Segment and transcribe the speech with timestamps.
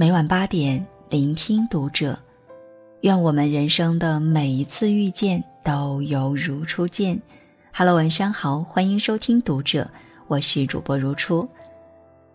[0.00, 2.16] 每晚八点，聆听读者。
[3.00, 7.20] 愿我们人生的每一次遇见都犹如初见。
[7.74, 9.90] Hello，晚上好，欢迎收听读者，
[10.28, 11.48] 我是主播如初。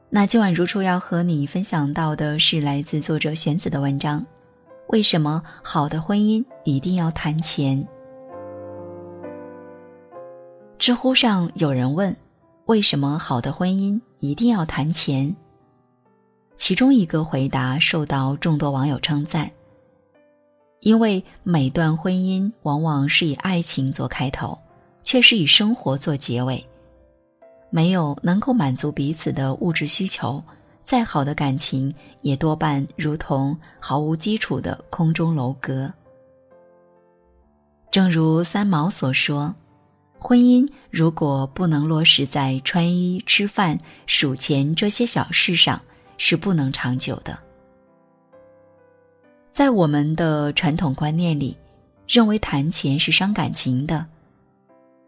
[0.10, 4.26] 那今晚如初要和你分享到的是来自作者玄子的文章：
[4.88, 7.88] 为什么好的婚姻一定要谈钱？
[10.78, 12.14] 知乎上有人问：
[12.66, 15.34] 为什么好的婚姻一定要谈钱？
[16.66, 19.52] 其中一个回答受到众多网友称赞。
[20.80, 24.58] 因为每段婚姻往往是以爱情做开头，
[25.04, 26.66] 却是以生活做结尾。
[27.70, 30.42] 没有能够满足彼此的物质需求，
[30.84, 35.94] 再好的感情也多半如同毫无基础的空中楼阁。
[37.92, 39.54] 正如三毛所说
[40.18, 45.82] ：“婚姻如果不能落实在穿衣、吃饭、数钱这些小事上，
[46.26, 47.38] 是不能长久的。”
[49.52, 51.58] 在我们的传统观念里，
[52.08, 54.06] 认为谈钱是伤感情的。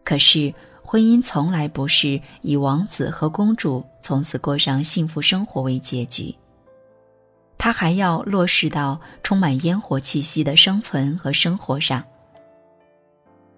[0.04, 6.34] 可是，婚姻从来不是以王子和公主从此过上幸福生活为结局。
[7.56, 12.04] 它还要落实到充满烟火气息的生存和生活上。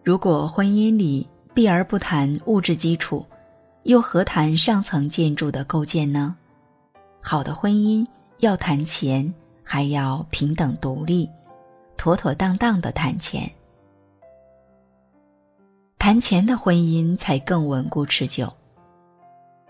[0.05, 3.27] 如果婚姻里避而不谈物质基础，
[3.83, 6.37] 又何谈上层建筑的构建呢？
[7.29, 8.07] 好的婚姻
[8.39, 9.31] 要谈钱。
[9.71, 11.29] 还要平等独立，
[11.99, 13.47] 妥妥当当的谈钱。
[15.99, 18.51] 谈钱的婚姻才更稳固持久。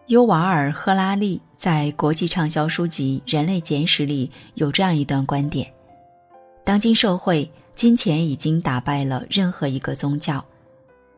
[0.06, 5.68] 尤瓦尔·赫拉利在国际畅销书籍《人类简史》里有这样一段观点：
[6.62, 10.44] 当今社会，金钱已经打败了任何一个宗教，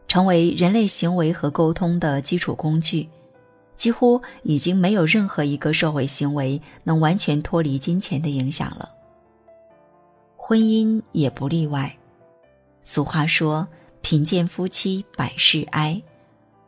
[0.09, 3.07] 成为人类行为和沟通的基础工具。
[3.81, 8.91] 几乎已经没有任何一个社会行为能完全脱离金钱的影响了。
[10.37, 11.97] 婚姻也不例外。
[12.83, 13.67] 俗话说
[14.03, 16.03] ：“贫贱夫妻百事哀。”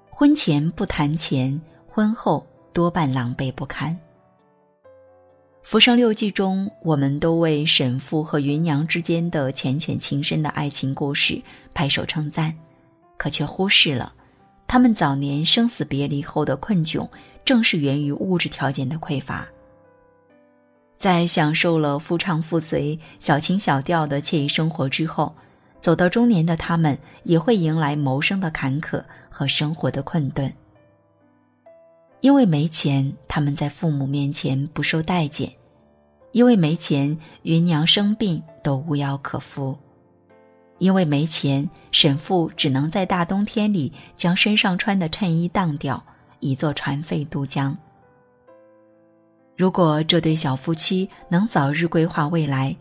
[0.08, 3.92] 婚前不谈钱，婚后多半狼狈不堪。
[5.62, 11.42] 《浮生六记》中，我们都为沈父和芸娘之间的缱绻情深的爱情故事
[11.74, 12.56] 拍手称赞，
[13.18, 14.14] 可却忽视了。
[14.72, 17.06] 他们早年生死别离后的困窘，
[17.44, 19.46] 正是源于物质条件的匮乏。
[20.94, 25.34] 在享受了夫唱妇随、小情小调的惬意生活之后，
[25.78, 30.50] 走到中年的他们也会迎来谋生的坎坷和生活的困顿。
[32.22, 35.50] 因为没钱，他们在父母面前不受待见；
[36.32, 39.76] 因为没钱，芸娘生病都无药可敷。
[40.82, 46.04] 因为没钱，沈父只能在大冬天里将身上穿的衬衣当掉，
[46.40, 47.78] 以作船费渡江。
[49.56, 52.74] 如果这对小夫妻能早日规划未来，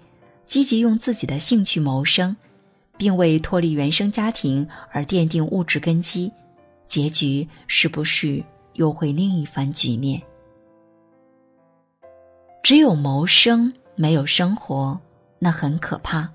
[0.47, 2.35] 积极用自己的兴趣谋生，
[2.97, 6.31] 并为脱离原生家庭而奠定物质根基，
[6.87, 10.19] 结局是不是又会另一番局面？
[12.63, 14.99] 只有谋生没有生活，
[15.37, 16.27] 那很可怕。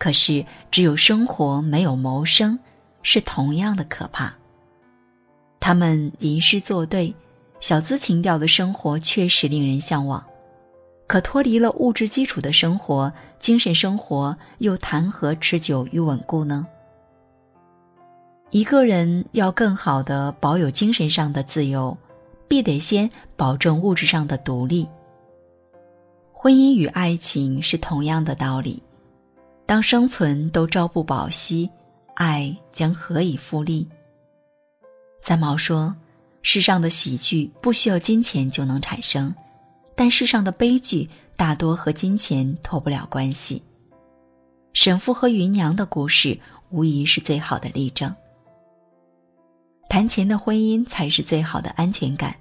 [0.00, 2.58] 可是，只有生活没有谋生，
[3.02, 4.34] 是同样的可怕。
[5.60, 7.14] 他们吟诗作对，
[7.60, 10.24] 小资情调的生活确实令人向往。
[11.06, 16.66] 可脱离了物质基础的生活，精神生活又谈何持久与稳固呢？
[18.48, 21.94] 一个人要更好的保有精神上的自由，
[22.48, 24.88] 必得先保证物质上的独立。
[26.32, 28.82] 婚姻与爱情是同样的道理。
[29.70, 31.70] 当生存都朝不保夕，
[32.16, 33.86] 爱将何以复利？
[35.20, 35.94] 三毛说
[36.42, 39.32] ：“世上的喜剧不需要金钱就能产生，
[39.94, 43.62] 但世上的悲剧大多和金钱脱不了关系。”
[44.74, 46.36] 沈父和芸娘的故事
[46.70, 48.12] 无疑是最好的例证。
[49.88, 52.34] 谈钱的婚姻才是最好的安全感。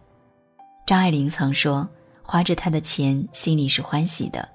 [0.83, 1.87] 张爱玲曾说
[2.25, 4.49] ：“花着他的钱，心里是欢喜的。”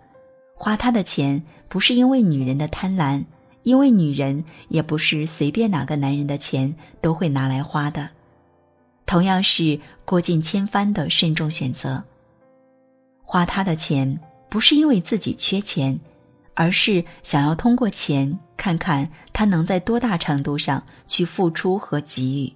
[0.65, 3.23] 花他的钱不是因为女人的贪婪，
[3.65, 8.09] 因为女人也不是随便哪个男人的钱都会拿来花的，
[9.05, 12.03] 同样是过尽千帆的慎重选择。
[13.23, 14.19] 花他的钱
[14.49, 16.01] 不是因为自己缺钱，
[16.55, 22.51] 而是想要通过钱看看他能在多大程度上去付出和给予。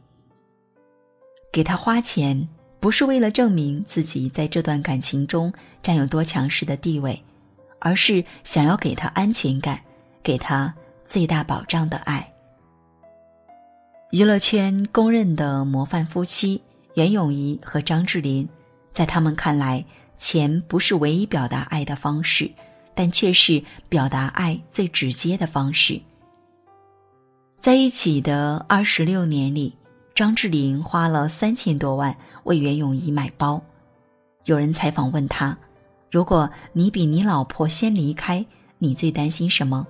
[1.53, 2.49] 给他花钱
[2.81, 5.53] 不是为了证明自己在这段感情中
[5.83, 7.23] 占有多强势的地位。
[7.81, 9.81] 而是想要给他安全感，
[10.23, 12.33] 给他最大保障的爱。
[14.11, 16.63] 娱乐圈公认的模范夫妻
[16.95, 18.49] 袁咏仪和张智霖，
[18.91, 19.85] 在他们看来，
[20.17, 22.51] 钱不是唯一表达爱的方式，
[22.95, 26.01] 但却是表达爱最直接的方式。
[27.59, 29.77] 在一起的二十六年里，
[30.15, 33.63] 张智霖花了三千多万为袁咏仪买包。
[34.47, 35.59] 有人采访问他
[36.11, 38.45] ：“如果你比你老婆先离开，
[38.79, 39.87] 你最担心什么？”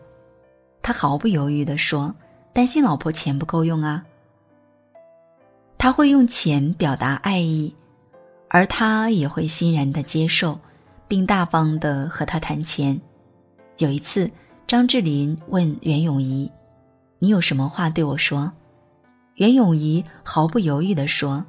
[0.82, 2.14] 他毫不犹豫地说
[2.52, 4.04] ：“担心老婆钱不够用啊。”
[5.78, 7.74] 他会用钱表达爱意。
[8.50, 10.58] 而他也会欣然的接受，
[11.06, 12.98] 并大方的和他谈钱。
[13.76, 14.30] 有一次，
[14.66, 16.50] 张智霖问袁咏仪
[17.20, 18.50] ：“你有什么话对我说？”
[19.36, 21.44] 袁咏仪毫不犹豫的说：“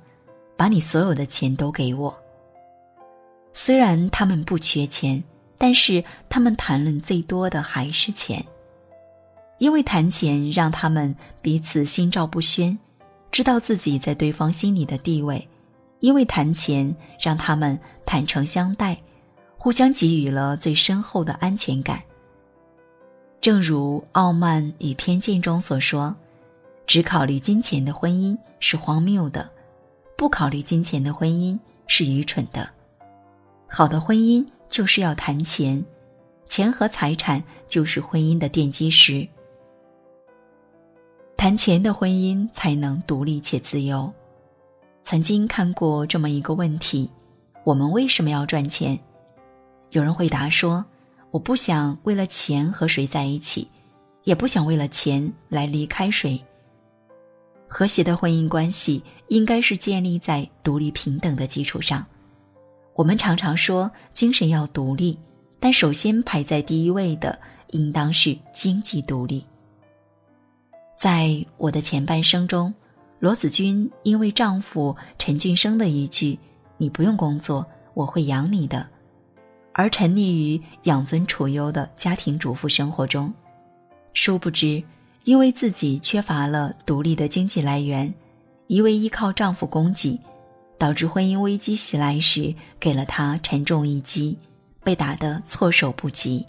[0.57, 2.13] 把你所有的钱都给我。”
[3.53, 5.23] 虽然他们不缺钱，
[5.57, 8.43] 但是他们谈论最多的还是钱。
[9.57, 12.77] 因为谈钱让他们彼此心照不宣，
[13.31, 15.45] 知道自己在对方心里的地位。
[15.99, 18.97] 因为谈钱，让他们坦诚相待，
[19.57, 22.01] 互相给予了最深厚的安全感。
[23.41, 26.15] 正如《傲慢与偏见》中所说
[26.87, 29.49] ：“只考虑金钱的婚姻是荒谬的，
[30.17, 32.69] 不考虑金钱的婚姻是愚蠢的。
[33.69, 35.83] 好的婚姻就是要谈钱，
[36.45, 39.25] 钱和财产就是婚姻的奠基石。
[41.37, 44.11] 谈钱的婚姻才能独立且自由。”
[45.03, 47.09] 曾经看过这么一个问题：
[47.63, 48.99] 我们为什么要赚钱？
[49.91, 50.83] 有人回答说
[51.31, 53.67] ：“我不想为了钱和谁在一起，
[54.23, 56.43] 也不想为了钱来离开谁。”
[57.69, 62.05] 和谐的婚姻关系应该是建立在独立平等的基础上。
[62.99, 65.17] 我们常常说精神要独立，
[65.57, 69.41] 但首先排在第一位的应当是经济独立。
[70.97, 72.73] 在我的前半生中。
[73.19, 76.39] 罗子君因为丈夫陈俊生的一句
[76.77, 78.87] “你不用工作，我会养你的”，
[79.73, 83.33] 而沉溺于养尊处优的家庭主妇生活中。
[84.13, 84.81] 殊不知，
[85.25, 88.13] 因为自己缺乏了独立的经济来源，
[88.67, 90.17] 一味依靠丈夫供给，
[90.79, 94.35] 导致婚姻危机袭来时给了他沉重一击，
[94.83, 96.43] 被打得措手不及。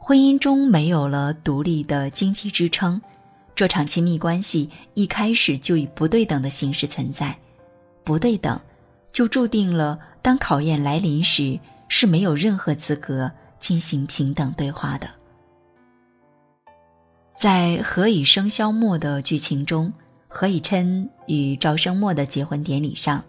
[0.00, 3.00] 婚姻中没有了独立的经济支撑。
[3.54, 7.38] 这场亲密关系一开始就以不对等的形式存在，
[8.02, 8.60] 不对等，
[9.12, 11.56] 就注定了当考验来临时
[11.88, 13.30] 是没有任何资格
[13.60, 15.08] 进行平等对话的。
[17.36, 19.92] 在《何以笙箫默》的剧情中，
[20.28, 23.22] 何以琛与赵生墨的结婚典礼上，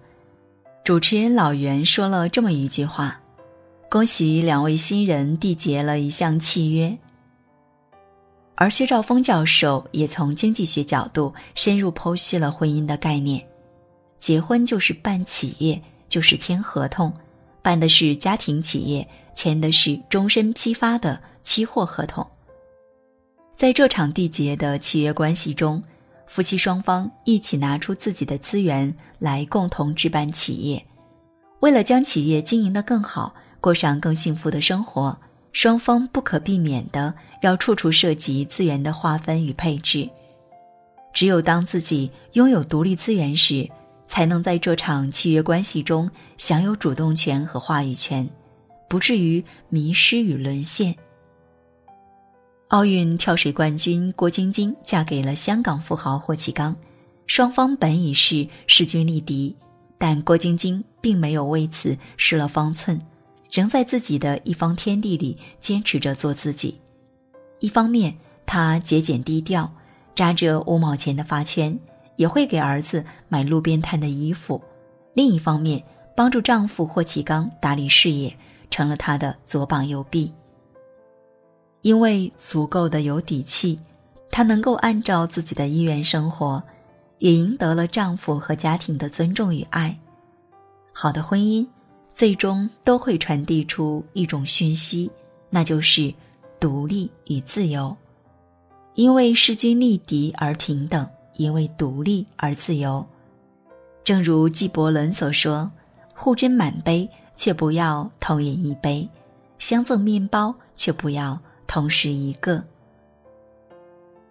[0.83, 3.19] 主持人老袁说了这么一句话
[3.89, 6.97] ：“恭喜两位新人缔结了一项契约。”
[8.55, 13.45] 而薛兆丰教授也从经济学角度深入剖析了婚姻的概念：
[14.17, 17.13] 结婚就是办企业，就是签合同，
[17.61, 19.05] 办的是家庭企业，
[19.35, 22.25] 签的是终身批发的期货合同。
[23.57, 25.83] 在这场缔结的契约关系中，
[26.27, 30.85] 夫妻双方一起拿出自己的资源来共同置办企业，
[31.59, 35.17] 为了将企业经营得更好，过上更幸福的生活。
[35.53, 40.09] 双方不可避免的要处处涉及资源的划分与配置，
[41.13, 43.65] 只有当自己拥有独立资源时，
[44.05, 48.29] 才能在这场契约关系中享有主动权和话语权，
[48.89, 50.93] 不至于迷失与沦陷。
[52.69, 56.75] 奥运跳水冠军郭晶晶嫁给了香港富豪霍启刚，
[57.27, 59.55] 双方本已是势均力敌，
[59.99, 62.99] 但郭晶晶并没有为此失了方寸。
[63.51, 66.81] 仍在自己的一方天地里坚持着做自己。
[67.59, 68.17] 一方面，
[68.47, 69.71] 她节俭低调，
[70.15, 71.77] 扎着五毛钱的发圈，
[72.15, 74.59] 也会给儿子买路边摊的衣服；
[75.13, 75.81] 另一方面，
[76.15, 78.35] 帮助丈夫霍启刚打理事业，
[78.71, 80.33] 成了她的左膀右臂。
[81.85, 83.79] 因为足够的有底气，
[84.31, 86.63] 她能够按照自己的意愿生活，
[87.19, 89.95] 也赢得了丈夫和家庭的尊重与爱。
[90.91, 91.63] 好的婚姻。
[92.11, 95.11] 最终都会传递出一种讯息，
[95.49, 96.13] 那就是
[96.61, 97.93] 独立与自由。
[98.93, 103.05] 因为势均力敌而平等，因为独立而自由。
[104.05, 105.69] 正如纪伯伦所说
[106.15, 109.05] ：“互斟满杯，却不要同饮一杯；
[109.59, 112.63] 相赠面包，却不要同时一个。”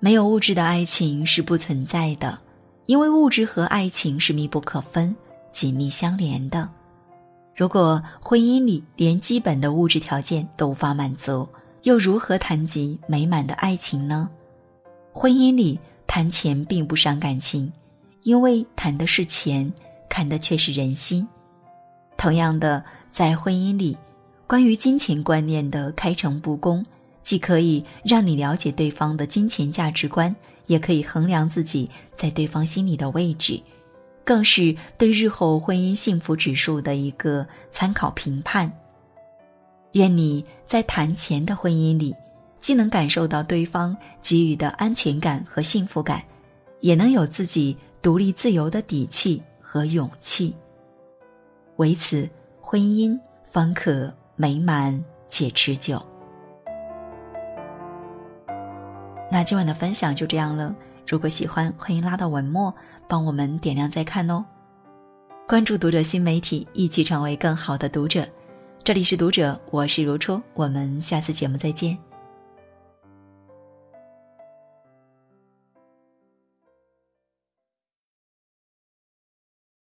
[0.00, 2.38] 没有物质的爱情是不存在的，
[2.86, 5.16] 因为物质和爱情是密不可分、
[5.50, 6.68] 紧密相连的。
[7.56, 11.48] 如果婚姻里连基本的物质条件都无法满足，
[11.84, 14.28] 又如何谈及美满的爱情呢？
[15.12, 17.72] 婚姻里谈钱并不伤感情，
[18.24, 19.72] 因为谈的是钱，
[20.08, 21.26] 看的却是人心。
[22.18, 23.96] 同样的，在婚姻里，
[24.46, 26.84] 关于金钱观念的开诚布公，
[27.24, 30.34] 既可以让你了解对方的金钱价值观，
[30.66, 33.60] 也可以衡量自己在对方心里的位置，
[34.24, 38.70] 更是对日后婚姻幸福指数的一个参考评判。
[39.92, 42.14] 愿你在谈钱的婚姻里，
[42.60, 46.22] 既能感受到对方给予的安全感和幸福感，
[46.80, 50.54] 也能有自己独立自由的底气和勇气。
[51.76, 52.28] 为此，
[52.60, 56.04] 婚姻方可美满且持久。
[59.34, 60.72] 那今晚的分享就这样了。
[61.08, 62.72] 如果喜欢，欢迎拉到文末
[63.08, 64.44] 帮我们点亮再看哦。
[65.48, 68.24] 关注读者新媒体，一起成为更好的读者。
[68.84, 71.98] 这里是读者，我是如初，我们下次节目再见。